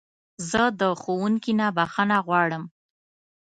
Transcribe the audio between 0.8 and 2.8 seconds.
ښوونکي نه بخښنه غواړم.